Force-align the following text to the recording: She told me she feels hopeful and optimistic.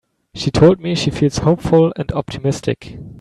She 0.33 0.49
told 0.49 0.79
me 0.79 0.95
she 0.95 1.11
feels 1.11 1.37
hopeful 1.37 1.93
and 1.95 2.11
optimistic. 2.13 2.97